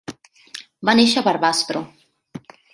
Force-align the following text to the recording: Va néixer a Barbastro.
Va 0.89 0.95
néixer 1.01 1.21
a 1.21 1.25
Barbastro. 1.29 1.85